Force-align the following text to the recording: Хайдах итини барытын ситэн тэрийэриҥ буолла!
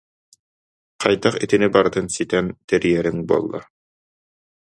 Хайдах 1.01 1.35
итини 1.43 1.67
барытын 1.75 2.07
ситэн 2.15 2.45
тэрийэриҥ 2.67 3.17
буолла! 3.27 3.59